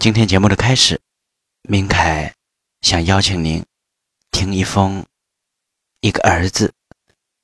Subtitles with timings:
[0.00, 0.98] 今天节目的开始，
[1.68, 2.32] 明凯
[2.80, 3.62] 想邀请您
[4.30, 5.04] 听一封
[6.00, 6.72] 一个儿子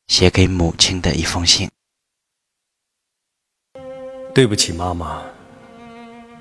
[0.07, 1.69] 写给母亲的一封信。
[4.35, 5.23] 对不起，妈妈，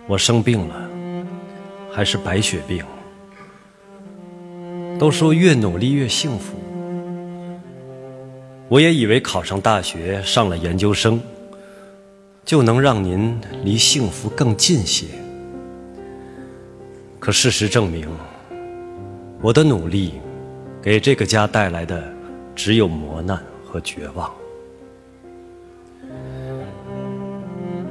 [0.07, 0.89] 我生病了，
[1.93, 2.85] 还是白血病。
[4.97, 6.57] 都说越努力越幸福，
[8.69, 11.21] 我也以为考上大学、上了研究生，
[12.45, 15.24] 就能让您离幸福更近些。
[17.25, 18.07] 可事实证明，
[19.41, 20.21] 我的努力
[20.79, 22.03] 给这个家带来的
[22.53, 24.31] 只有磨难和绝望。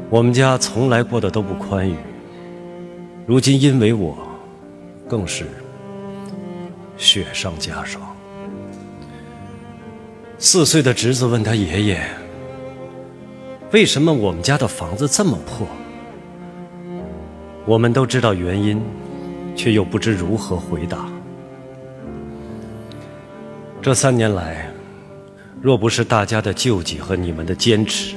[0.08, 1.96] 我们家从来过得都不宽裕，
[3.26, 4.16] 如今因为我，
[5.08, 5.46] 更是。
[6.96, 8.00] 雪上加霜。
[10.38, 12.08] 四岁的侄子问他爷爷
[13.74, 15.66] ：“为什么我们家的房子这么破？”
[17.66, 18.80] 我们都知道原因，
[19.54, 21.08] 却又不知如何回答。
[23.80, 24.70] 这三年来，
[25.60, 28.14] 若不是大家的救济和你们的坚持，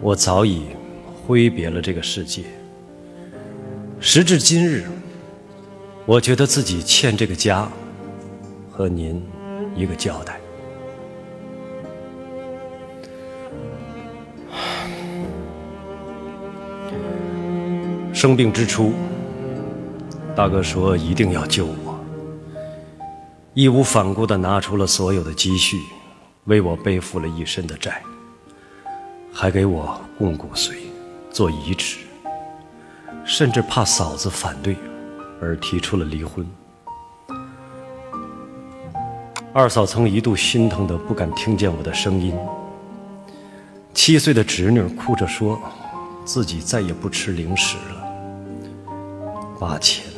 [0.00, 0.66] 我早已
[1.04, 2.44] 挥别了这个世界。
[4.00, 4.84] 时至今日。
[6.06, 7.70] 我觉得自己欠这个家
[8.68, 9.24] 和您
[9.76, 10.40] 一个交代。
[18.12, 18.92] 生病之初，
[20.40, 22.02] 大哥说一定要救我，
[23.52, 25.78] 义无反顾的拿出了所有的积蓄，
[26.44, 28.02] 为我背负了一身的债，
[29.30, 30.76] 还给我供骨髓、
[31.30, 31.98] 做移植，
[33.22, 34.74] 甚至怕嫂子反对。
[35.42, 36.46] 而提出了离婚。
[39.52, 42.34] 二嫂曾一度心疼的不敢听见我的声音。
[43.92, 45.60] 七岁的侄女哭着说，
[46.24, 48.94] 自己再也不吃零食了，
[49.58, 50.09] 把钱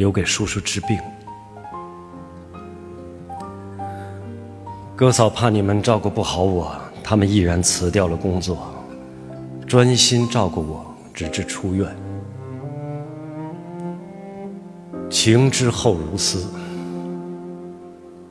[0.00, 0.98] 留给叔叔治病。
[4.96, 6.74] 哥嫂怕你们照顾不好我，
[7.04, 8.56] 他们毅然辞掉了工作，
[9.66, 11.86] 专心照顾我，直至出院。
[15.10, 16.46] 情之后如斯，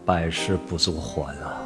[0.04, 1.62] 百事不足还啊！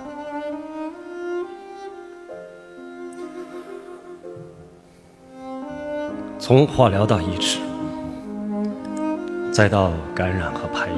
[6.38, 7.58] 从化疗到移植，
[9.54, 10.94] 再到感染和排异，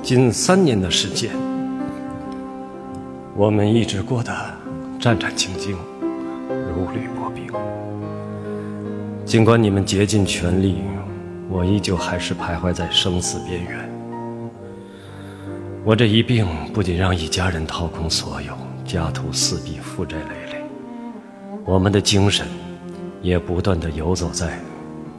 [0.00, 1.32] 近三年的时间，
[3.34, 4.32] 我们一直过得
[5.00, 5.74] 战战兢兢，
[6.48, 7.52] 如履薄冰。
[9.24, 10.76] 尽管你们竭尽全力。
[11.52, 13.90] 我依旧还是徘徊在生死边缘。
[15.84, 18.52] 我这一病不仅让一家人掏空所有，
[18.84, 20.64] 家徒四壁，负债累累，
[21.64, 22.46] 我们的精神
[23.20, 24.60] 也不断的游走在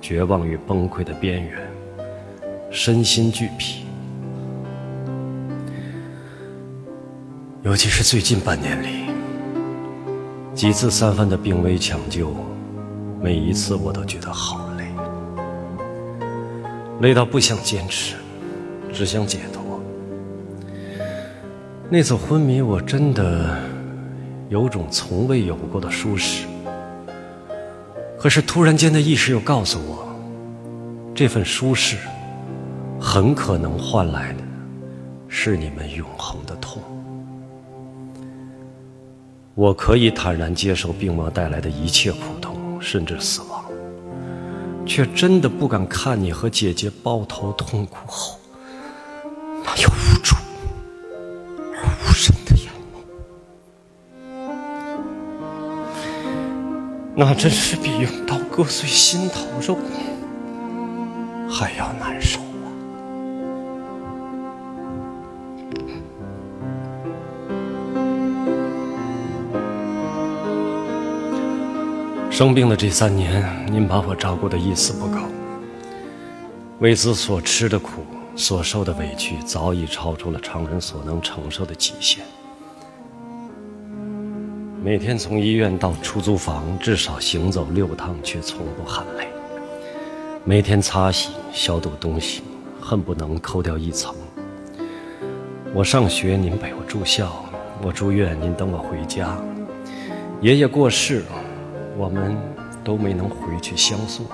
[0.01, 1.61] 绝望与崩溃的边缘，
[2.71, 3.85] 身心俱疲。
[7.61, 9.11] 尤其是最近半年里，
[10.55, 12.33] 几次三番的病危抢救，
[13.21, 14.67] 每一次我都觉得好。
[14.77, 14.85] 累
[17.01, 18.15] 累到不想坚持，
[18.91, 19.79] 只想解脱。
[21.89, 23.55] 那次昏迷，我真的
[24.49, 26.47] 有种从未有过的舒适。
[28.21, 30.07] 可是突然间的意识又告诉我，
[31.15, 31.97] 这份舒适
[32.99, 34.43] 很可能换来的
[35.27, 36.83] 是你们永恒的痛。
[39.55, 43.65] 我可以坦然接受病魔带来的一切苦痛，甚至死亡。
[44.85, 48.37] 却真的不敢看你和姐姐抱头痛哭后
[49.63, 49.89] 那又
[57.13, 59.77] 那真是比用刀割碎心头肉
[61.49, 62.65] 还要难受啊。
[72.31, 75.19] 生病的这三年，您把我照顾的一丝不苟，
[76.79, 78.05] 为此所吃的苦、
[78.35, 82.20] 所受的委屈，早已超出了常人所能承受的极限。
[84.83, 89.27] 每天从医院到出租房，至少行走六趟，却从不喊累。
[90.43, 92.41] 每天擦洗、消毒东西，
[92.81, 94.15] 恨不能抠掉一层。
[95.71, 97.27] 我上学，您陪我住校；
[97.83, 99.37] 我住院，您等我回家。
[100.41, 101.23] 爷爷过世。
[101.97, 102.35] 我们
[102.85, 104.25] 都没能回去相送，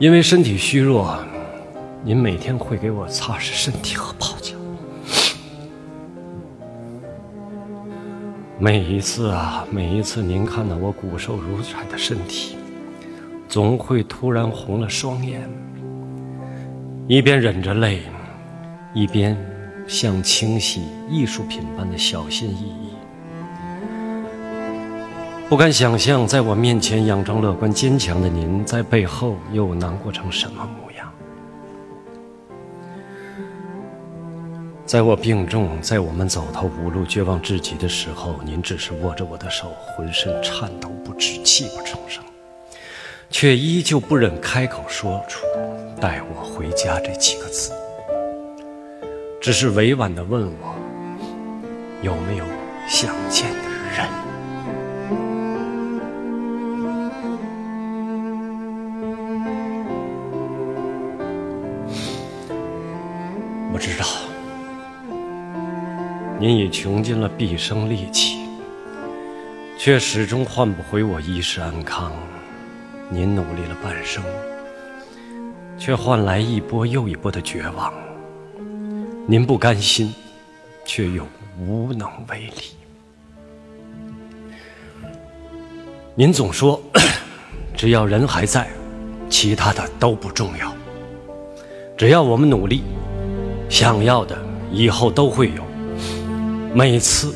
[0.00, 1.16] 因为身体虚弱，
[2.02, 4.53] 您每天会给我擦拭身体和泡脚。
[8.56, 12.56] 每一次啊，每一次您看到我骨瘦如柴的身体，
[13.48, 15.42] 总会突然红了双眼，
[17.08, 18.02] 一边忍着泪，
[18.94, 19.36] 一边
[19.88, 22.94] 像清洗艺术品般的小心翼翼。
[25.48, 30.83] 不敢想象，在我面前佯装乐观坚强的您，在背后又难过成什么模
[34.86, 42.22] 在我病重，在我们走投无路、绝望至极的时候，您只是握着我的手，浑身颤抖不止，泣不成声，
[43.30, 45.46] 却依旧不忍开口说出
[45.98, 47.72] “带我回家”这几个字，
[49.40, 50.76] 只是委婉地问我
[52.02, 52.44] 有没有
[52.86, 54.33] 想见的人。
[66.46, 68.36] 您已穷尽了毕生力气，
[69.78, 72.12] 却始终换不回我一世安康。
[73.08, 74.22] 您努力了半生，
[75.78, 77.90] 却换来一波又一波的绝望。
[79.26, 80.14] 您不甘心，
[80.84, 81.26] 却又
[81.58, 82.76] 无能为力。
[86.14, 86.78] 您总说，
[87.74, 88.68] 只要人还在，
[89.30, 90.70] 其他的都不重要。
[91.96, 92.82] 只要我们努力。
[93.70, 94.36] 想要的
[94.70, 95.73] 以后都会有。
[96.76, 97.32] 每次，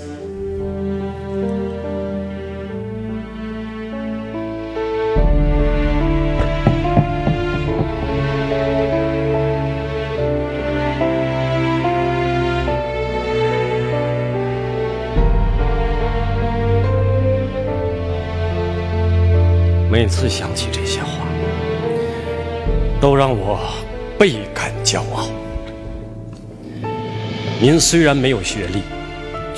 [19.88, 21.24] 每次想起这些话，
[23.00, 23.60] 都让我
[24.18, 25.28] 倍感骄傲。
[27.60, 28.82] 您虽然没有学历，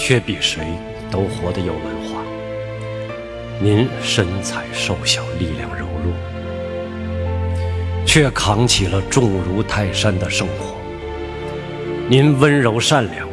[0.00, 0.64] 却比谁
[1.10, 2.22] 都活得有文化。
[3.60, 6.14] 您身材瘦小，力量柔弱，
[8.06, 10.74] 却扛起了重如泰山的生活。
[12.08, 13.28] 您温柔善良，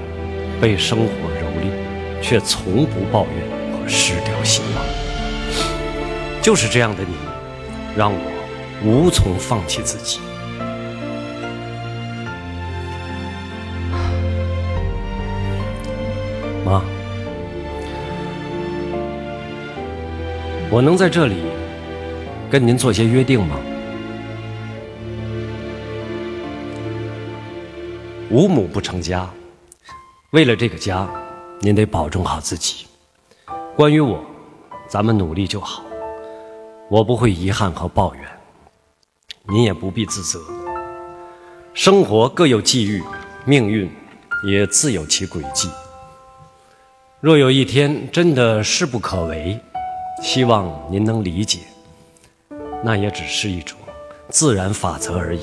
[0.60, 1.72] 被生活蹂躏，
[2.22, 4.86] 却从不抱怨和失掉希望。
[6.42, 7.16] 就是这样的你，
[7.96, 8.20] 让我
[8.84, 10.20] 无从放弃自己。
[20.70, 21.36] 我能在这里
[22.52, 23.56] 跟您做些约定吗？
[28.30, 29.30] 无母不成家，
[30.32, 31.10] 为了这个家，
[31.62, 32.86] 您得保重好自己。
[33.78, 34.22] 关于我，
[34.90, 35.82] 咱们努力就好，
[36.90, 38.24] 我不会遗憾和抱怨，
[39.48, 40.42] 您也不必自责。
[41.74, 43.02] 生活各有际遇，
[43.46, 43.90] 命运
[44.46, 45.70] 也自有其轨迹。
[47.22, 49.58] 若有一天真的事不可为，
[50.22, 51.60] 希望您能理解，
[52.84, 53.78] 那也只是一种
[54.30, 55.42] 自然法则而已。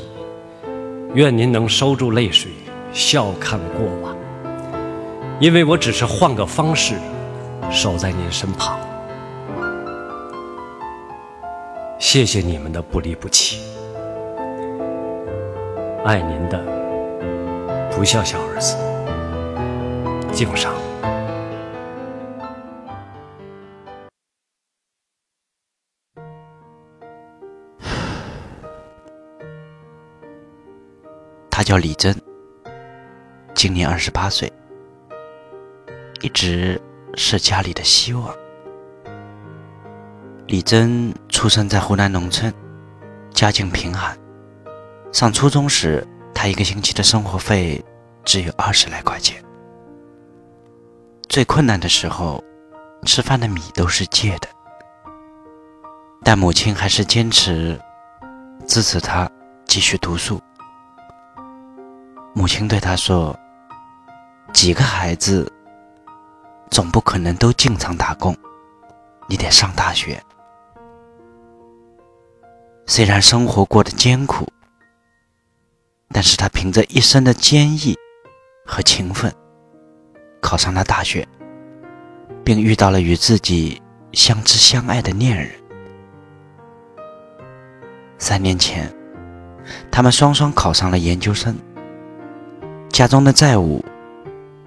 [1.15, 2.51] 愿您能收住泪水，
[2.93, 4.17] 笑看过往，
[5.41, 6.97] 因为我只是换个方式
[7.71, 8.79] 守在您身旁。
[11.99, 13.61] 谢谢你们的不离不弃，
[16.05, 16.61] 爱您的
[17.91, 18.77] 不孝小儿子，
[20.33, 20.75] 敬上。
[31.57, 32.13] 他叫李真，
[33.55, 34.53] 今年二十八岁，
[36.21, 36.83] 一直
[37.15, 38.35] 是家里的希望。
[40.49, 42.53] 李真出生在湖南农村，
[43.31, 44.19] 家境贫寒。
[45.13, 47.81] 上初中时，他一个星期的生活费
[48.25, 49.41] 只有二十来块钱。
[51.29, 52.43] 最困难的时候，
[53.07, 54.49] 吃饭的米都是借的，
[56.25, 57.81] 但母亲还是坚持
[58.67, 59.31] 支持他
[59.67, 60.41] 继续读书。
[62.37, 63.39] 母亲对他说
[64.53, 65.51] ：“几个孩子，
[66.69, 68.37] 总不可能都进厂打工，
[69.29, 70.21] 你得上大学。
[72.87, 74.49] 虽然生活过得艰苦，
[76.09, 77.97] 但是他凭着一生的坚毅
[78.67, 79.33] 和勤奋，
[80.43, 81.27] 考上了大学，
[82.45, 83.81] 并遇到了与自己
[84.13, 85.53] 相知相爱的恋人。
[88.19, 88.93] 三年前，
[89.89, 91.57] 他们双双考上了研究生。”
[92.95, 93.85] 家中的债务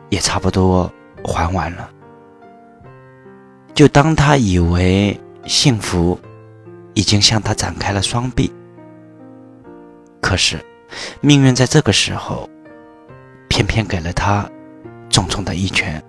[0.10, 0.92] 也差不多
[1.24, 1.90] 还完了，
[3.74, 6.20] 就当他以为幸福
[6.94, 8.52] 已经向他展开了双臂，
[10.20, 10.60] 可是
[11.22, 12.50] 命运在这个时候
[13.48, 14.46] 偏偏给了他
[15.10, 16.04] 重重的一拳。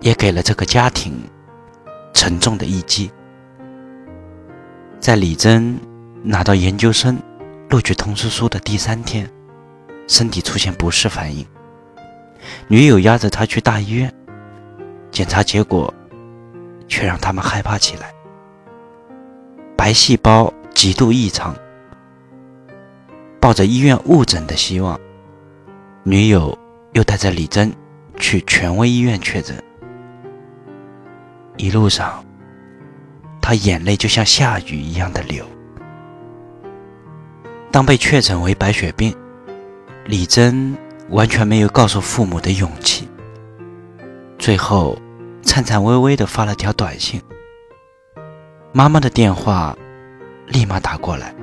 [0.00, 1.14] 也给了这个家庭
[2.12, 3.10] 沉重的一击。
[4.98, 5.78] 在李真
[6.22, 7.16] 拿到研究生
[7.70, 9.28] 录取通知书的第三天，
[10.06, 11.46] 身体出现不适反应，
[12.68, 14.12] 女友押着他去大医院
[15.10, 15.92] 检查，结果
[16.86, 18.12] 却让他们害怕起来，
[19.76, 21.54] 白细胞极度异常。
[23.40, 24.98] 抱着医院误诊的希望，
[26.02, 26.56] 女友
[26.92, 27.72] 又带着李真
[28.16, 29.56] 去权威医院确诊。
[31.56, 32.24] 一路上，
[33.40, 35.46] 他眼泪就像下雨一样的流。
[37.70, 39.16] 当被确诊为白血病，
[40.08, 40.76] 李真
[41.10, 43.08] 完全没有告诉父母的勇气，
[44.38, 44.96] 最后
[45.42, 47.20] 颤颤巍巍地发了条短信。
[48.72, 49.76] 妈妈的电话
[50.46, 51.34] 立马打过来。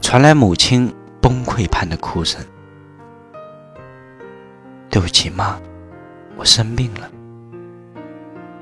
[0.00, 2.44] 传来母亲崩溃般的哭声。
[4.90, 5.56] 对不起，妈，
[6.36, 7.08] 我生病了。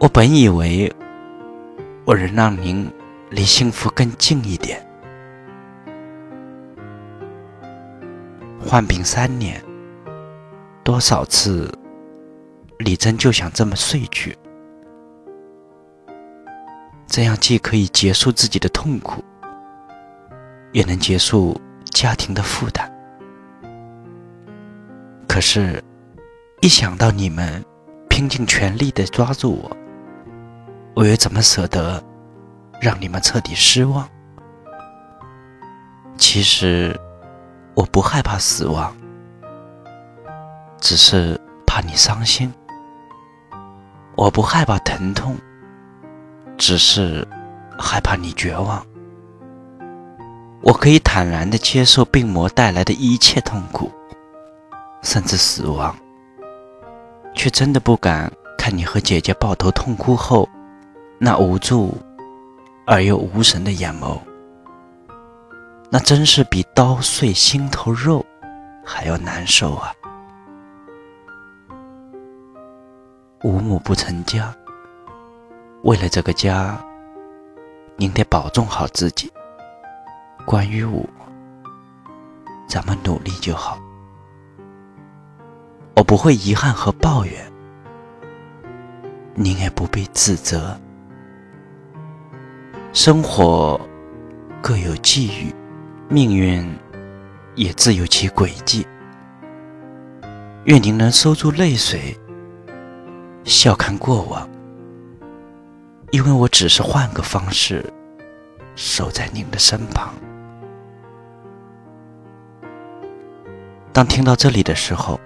[0.01, 0.93] 我本以为
[2.05, 2.91] 我能让您
[3.31, 4.87] 离幸福更近一点。
[8.73, 9.63] 患病三年，
[10.83, 11.71] 多少次
[12.79, 14.35] 李真就想这么睡去，
[17.07, 19.23] 这样既可以结束自己的痛苦。
[20.73, 21.55] 也能结束
[21.91, 22.91] 家庭的负担。
[25.29, 25.85] 可是，
[26.63, 27.63] 一想到你们
[28.09, 29.77] 拼尽全力的抓住我，
[30.95, 32.03] 我又怎么舍得
[32.81, 34.09] 让你们彻底失望？
[36.17, 36.99] 其实，
[37.75, 38.95] 我不害怕死亡，
[40.79, 42.53] 只是怕你伤心。
[44.15, 45.37] 我不害怕疼痛，
[46.59, 47.27] 只是
[47.79, 48.85] 害怕你绝望。
[50.61, 53.91] 我可以坦然地接受病魔带来的一切痛苦，
[55.03, 55.97] 甚至死亡，
[57.35, 60.49] 却真的不敢看你和姐姐抱头痛哭后
[61.19, 61.97] 那无助
[62.87, 64.21] 而又无神的眼眸，
[65.95, 68.25] 那真是比刀碎心头肉
[68.83, 69.93] 还要难受啊！
[73.45, 74.57] 无母不成家，
[75.83, 76.83] 为了这个家，
[77.97, 79.31] 您得保重好自己。
[80.47, 81.07] 关于我，
[82.67, 83.79] 咱们努力就好。
[85.95, 87.53] 我不会遗憾和抱怨，
[89.35, 90.75] 您也不必自责。
[92.95, 93.79] 生活
[94.63, 95.55] 各有际遇，
[96.13, 96.63] 命运
[97.55, 98.87] 也自有其轨迹。
[100.65, 102.15] 愿您能收住泪水，
[103.45, 104.47] 笑看过往，
[106.11, 107.91] 因为我只是换个方式
[108.75, 110.13] 守在您的身旁。
[113.91, 115.19] 当听到这里的时候，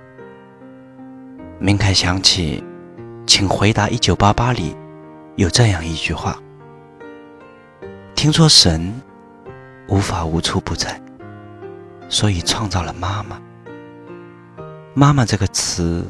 [1.59, 2.63] 明凯想起，
[3.27, 4.77] 请回答一九八八里
[5.35, 6.39] 有这样一句话：
[8.15, 8.95] 听说神
[9.89, 11.01] 无法无处不在，
[12.09, 13.41] 所以创造了妈妈。
[14.95, 16.05] 妈妈这个词，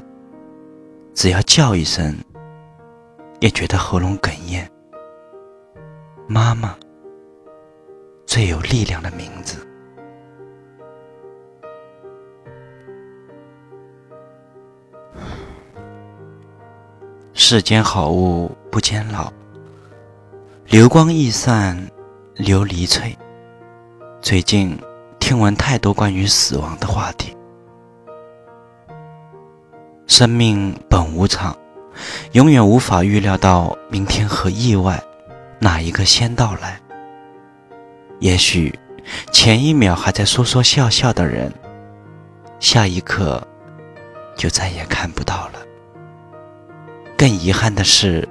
[1.14, 2.16] 只要叫一声，
[3.40, 4.71] 也觉得喉咙哽咽。
[6.26, 6.75] 妈妈，
[8.26, 9.66] 最有力量的名字。
[17.35, 19.30] 世间好物不坚牢，
[20.66, 21.76] 流光易散
[22.37, 23.16] 琉璃脆。
[24.23, 24.76] 最近
[25.20, 27.37] 听闻太多关于死亡的话题。
[30.06, 31.56] 生命本无常，
[32.32, 35.00] 永远无法预料到明天和意外
[35.61, 36.80] 哪一个先到来。
[38.18, 38.76] 也许
[39.30, 41.52] 前一秒还在说说笑笑的人，
[42.58, 43.40] 下一刻
[44.35, 45.61] 就再也看不到了。
[47.16, 48.26] 更遗憾的是，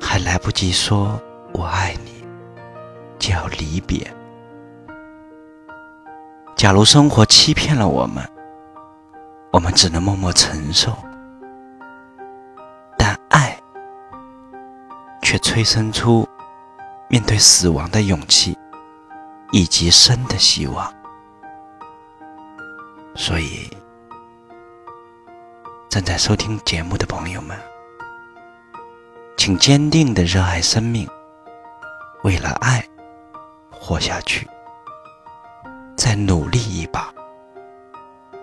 [0.00, 1.20] 还来不及说
[1.52, 2.24] “我爱你”，
[3.18, 4.10] 就要离别。
[6.56, 8.24] 假如生活欺骗了我们，
[9.52, 10.92] 我们只能默默承受；
[12.96, 13.58] 但爱
[15.20, 16.26] 却催生出
[17.08, 18.56] 面对死亡的勇气，
[19.52, 20.90] 以及生的希望。
[23.14, 23.68] 所以，
[25.88, 27.56] 正在收听节目的朋友们。
[29.36, 31.06] 请坚定的热爱生命，
[32.22, 32.82] 为了爱
[33.70, 34.48] 活下去，
[36.04, 37.10] 再努力一把。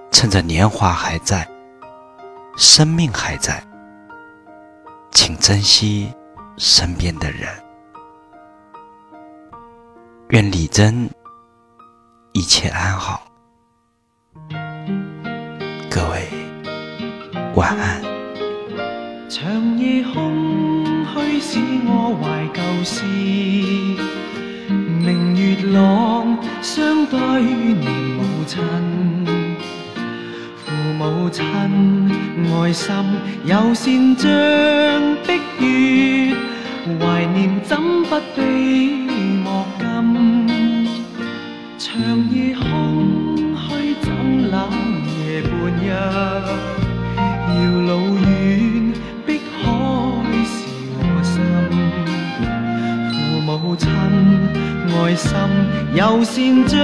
[0.10, 1.48] 趁着年华还在，
[2.58, 3.64] 生命还在，
[5.12, 6.12] 请珍惜
[6.58, 7.48] 身边的人。
[10.30, 11.08] 愿李真
[12.32, 13.22] 一切安好，
[15.88, 16.28] 各位
[17.54, 18.02] 晚安。
[19.30, 23.06] 长夜空虚使我怀旧事，
[25.04, 28.62] 明月朗相对念母亲。
[30.64, 31.44] 父母亲
[32.54, 32.94] 爱心
[33.46, 34.30] 有善像
[35.26, 36.36] 碧月，
[37.00, 38.42] 怀念怎不比
[39.44, 40.88] 莫金？
[41.80, 41.90] 长
[42.30, 44.08] 夜空虚怎
[44.52, 44.70] 冷
[45.18, 45.90] 夜半日，
[47.50, 47.90] 遥路
[48.20, 48.24] 远
[49.26, 49.66] 碧海
[50.46, 50.54] 是
[50.94, 51.34] 我心。
[53.12, 53.90] 父母亲
[54.94, 55.30] 爱心
[55.94, 56.78] 有善像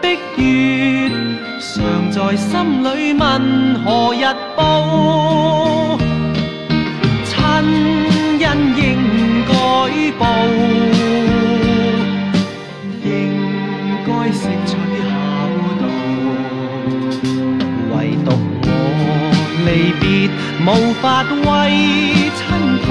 [0.00, 0.04] 碧
[0.36, 1.10] 月，
[1.60, 3.20] 常在心里问
[3.84, 4.24] 何日
[4.56, 4.60] 报？
[7.24, 7.32] 亲
[8.40, 8.82] 恩应
[9.46, 9.50] 该
[10.18, 10.20] 报。
[13.04, 13.06] 应
[14.04, 14.70] 该识取
[15.08, 15.10] 孝
[15.80, 15.84] 道，
[17.92, 18.28] 唯独
[18.64, 18.66] 我
[19.64, 19.68] 离
[20.00, 20.02] 别
[20.66, 20.68] 无
[21.00, 21.02] 法
[21.44, 21.48] 为
[22.36, 22.40] 亲
[22.82, 22.88] 旁，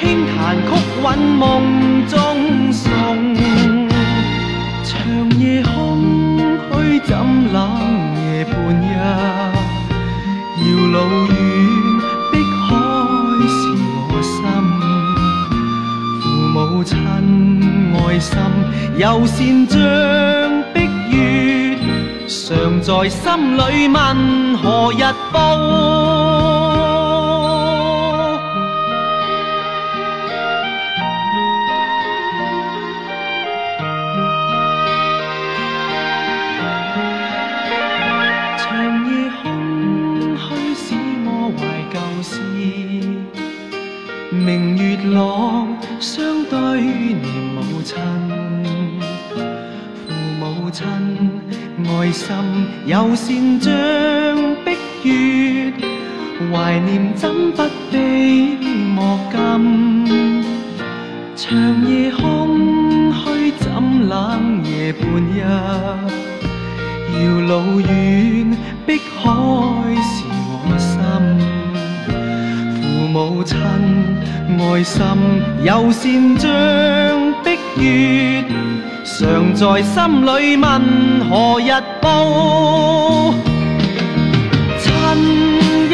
[0.00, 0.02] 轻
[0.36, 0.70] 弹曲
[1.02, 1.06] 韵
[1.36, 1.40] 梦
[2.08, 2.16] 中
[22.82, 26.61] 在心里问何日报？
[52.02, 52.34] 爱心
[52.84, 53.72] 有善像
[54.64, 54.72] 碧
[55.04, 55.72] 月，
[56.50, 58.58] 怀念怎不悲
[58.92, 60.42] 莫禁？
[61.36, 65.38] 长夜空虚怎冷夜半日，
[67.22, 67.88] 遥路远
[68.84, 69.30] 碧海
[70.02, 70.90] 是我心。
[72.82, 73.56] 父母亲
[74.58, 74.98] 爱心
[75.62, 76.50] 有善像
[77.42, 78.44] 碧月，
[79.04, 80.64] 常在心里问
[81.28, 83.34] 何日报？
[84.78, 84.84] 亲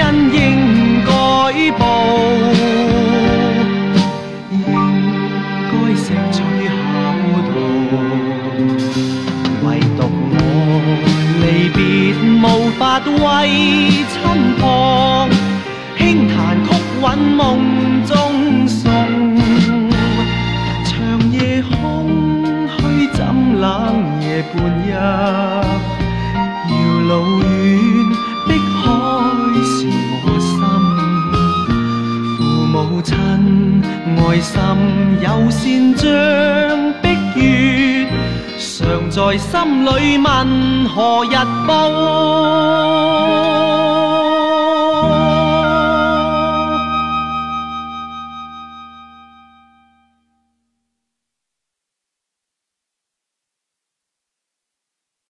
[0.01, 0.37] 恩应
[1.05, 1.11] 该
[1.79, 1.83] 报，
[4.51, 4.55] 应
[5.71, 6.69] 该识取孝
[7.55, 7.57] 道。
[9.65, 10.37] 唯独我
[11.41, 11.79] 离别
[12.43, 12.45] 无
[12.79, 13.27] 法为
[14.09, 14.17] 亲
[14.59, 14.63] 旁，
[24.55, 24.57] 半
[24.87, 24.89] 日，
[26.71, 26.73] 遥
[27.09, 27.47] 路远
[28.47, 28.83] 碧海
[29.65, 29.69] 是
[30.25, 30.49] 我心。
[32.37, 32.41] 父
[32.73, 33.09] 母亲
[34.17, 34.53] 爱心。
[35.21, 35.61] 有善
[35.97, 36.07] 像
[37.03, 37.41] 碧月，
[38.59, 39.51] 常在心。
[39.85, 40.27] 里问
[40.89, 41.35] 何日
[41.67, 41.73] 报？